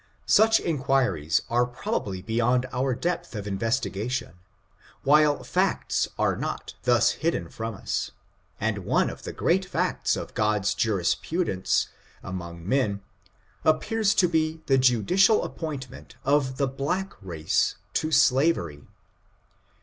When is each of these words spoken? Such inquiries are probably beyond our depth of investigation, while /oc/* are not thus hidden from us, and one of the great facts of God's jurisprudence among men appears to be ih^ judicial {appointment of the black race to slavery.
Such 0.25 0.59
inquiries 0.59 1.43
are 1.47 1.67
probably 1.67 2.23
beyond 2.23 2.65
our 2.73 2.95
depth 2.95 3.35
of 3.35 3.45
investigation, 3.45 4.31
while 5.03 5.37
/oc/* 5.37 6.07
are 6.17 6.35
not 6.35 6.73
thus 6.85 7.11
hidden 7.11 7.47
from 7.49 7.75
us, 7.75 8.09
and 8.59 8.79
one 8.79 9.11
of 9.11 9.21
the 9.25 9.31
great 9.31 9.63
facts 9.63 10.15
of 10.15 10.33
God's 10.33 10.73
jurisprudence 10.73 11.89
among 12.23 12.67
men 12.67 13.01
appears 13.63 14.15
to 14.15 14.27
be 14.27 14.63
ih^ 14.65 14.79
judicial 14.79 15.43
{appointment 15.43 16.15
of 16.23 16.57
the 16.57 16.67
black 16.67 17.13
race 17.21 17.75
to 17.93 18.09
slavery. 18.11 18.87